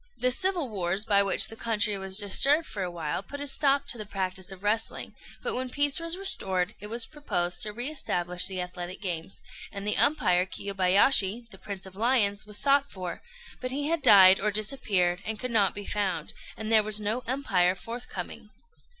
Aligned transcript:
]The 0.17 0.31
civil 0.31 0.67
wars 0.67 1.05
by 1.05 1.21
which 1.21 1.47
the 1.47 1.55
country 1.55 1.95
was 1.95 2.17
disturbed 2.17 2.65
for 2.65 2.81
a 2.81 2.89
while 2.89 3.21
put 3.21 3.39
a 3.39 3.45
stop 3.45 3.85
to 3.89 3.99
the 3.99 4.05
practice 4.07 4.51
of 4.51 4.63
wrestling; 4.63 5.13
but 5.43 5.53
when 5.53 5.69
peace 5.69 5.99
was 5.99 6.17
restored 6.17 6.73
it 6.79 6.87
was 6.87 7.05
proposed 7.05 7.61
to 7.61 7.71
re 7.71 7.87
establish 7.87 8.47
the 8.47 8.61
athletic 8.63 8.99
games, 8.99 9.43
and 9.71 9.85
the 9.85 9.97
umpire 9.97 10.47
Kiyobayashi, 10.47 11.51
the 11.51 11.59
"Prince 11.59 11.85
of 11.85 11.95
Lions," 11.95 12.47
was 12.47 12.57
sought 12.57 12.89
for; 12.89 13.21
but 13.59 13.69
he 13.69 13.89
had 13.89 14.01
died 14.01 14.39
or 14.39 14.49
disappeared, 14.49 15.21
and 15.23 15.39
could 15.39 15.51
not 15.51 15.75
be 15.75 15.85
found, 15.85 16.33
and 16.57 16.71
there 16.71 16.81
was 16.81 16.99
no 16.99 17.21
umpire 17.27 17.75
forthcoming. 17.75 18.49